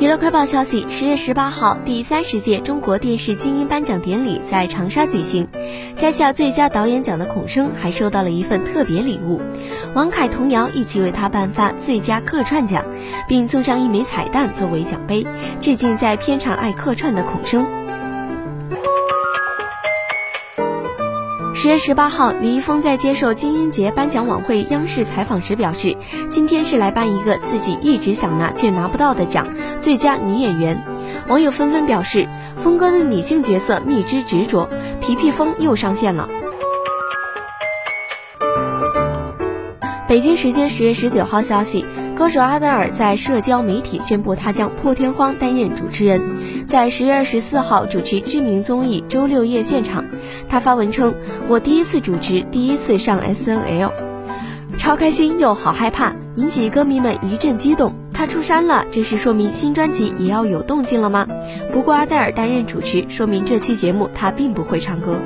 [0.00, 5.46] 娱乐快报消息：十月十八号，第三十届中国电视金鹰颁奖典礼在长沙举行。
[5.96, 9.40] 摘下最佳导演奖的孔笙还收到了一份特别礼物，
[9.94, 12.84] 王凯、童瑶一起为他颁发最佳客串奖，
[13.28, 15.26] 并送上一枚彩蛋作为奖杯，
[15.60, 17.83] 致敬在片场爱客串的孔笙。
[21.64, 25.96] 十月十八号，李易峰在接受金鹰节颁奖晚会央视采访时表示，
[26.28, 29.48] 今天是来颁一个自己一直想拿却拿不到的奖——
[29.80, 30.78] 最佳女演员。
[31.26, 32.28] 网友纷纷表示，
[32.62, 34.68] 峰哥的女性角色蜜汁执着，
[35.00, 36.28] 皮皮风又上线了。
[40.06, 41.86] 北京时间十月十九号消息。
[42.14, 46.22] 歌手阿黛尔在社交媒体宣布，她将破天荒担任主持人，
[46.66, 50.04] 在十月二十四号主持知名综艺《周六夜现场》。
[50.48, 51.12] 他发文称
[51.48, 53.92] ：“我第一次主持，第一次上 S N L，
[54.78, 57.92] 超开心又好害怕，引起歌迷们一阵激动。
[58.12, 61.26] 他出山了，这是说明新专辑也要有动静了吗？
[61.72, 65.18] 不过阿黛尔担任主持，说明这期节目他并不会唱歌。”